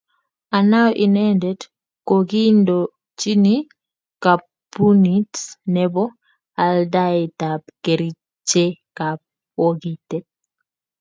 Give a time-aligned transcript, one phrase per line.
[0.57, 1.61] Anao inendet
[2.07, 3.45] kokiindochin
[4.23, 5.33] kampunit
[5.73, 6.03] nebo
[6.65, 9.19] aldaetab kerichekab
[9.55, 10.25] bogitet